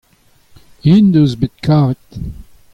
[0.93, 2.09] int neus bet karet.